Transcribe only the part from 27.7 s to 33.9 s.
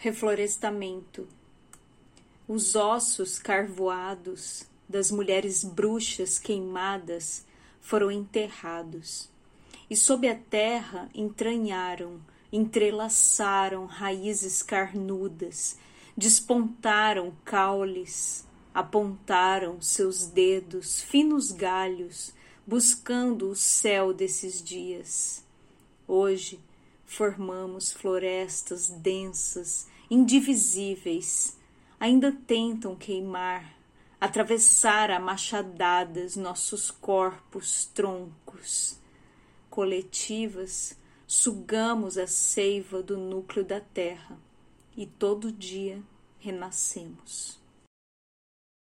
florestas densas, indivisíveis, ainda tentam queimar,